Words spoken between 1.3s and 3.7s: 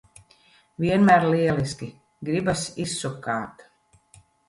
lieliski! Gribas izsukāt.